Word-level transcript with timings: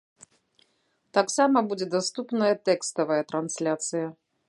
Таксама 1.17 1.57
будзе 1.73 1.87
даступная 1.97 2.51
тэкставая 2.71 3.23
трансляцыя. 3.33 4.07